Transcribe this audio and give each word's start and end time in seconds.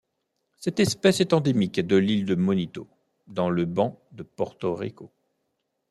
Cette 0.57 0.79
espèce 0.79 1.19
est 1.19 1.31
endémique 1.31 1.79
de 1.79 1.95
l'île 1.95 2.25
de 2.25 2.33
Monito 2.33 2.87
dans 3.27 3.51
le 3.51 3.65
banc 3.65 4.01
de 4.13 4.23
Porto 4.23 4.73
Rico. 4.73 5.11